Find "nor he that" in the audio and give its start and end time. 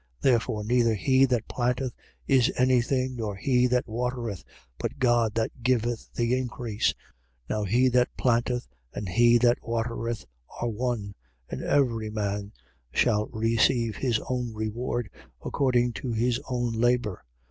3.17-3.87